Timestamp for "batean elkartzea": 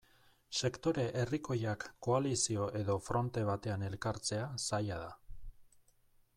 3.53-4.51